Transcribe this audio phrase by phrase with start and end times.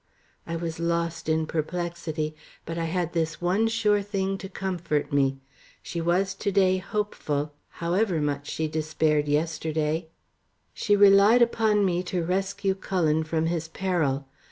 [0.47, 5.37] I was lost in perplexity, but I had this one sure thing to comfort me.
[5.83, 10.07] She was to day hopeful, however much she despaired yesterday.
[10.73, 14.25] She relied upon me to rescue Cullen from his peril.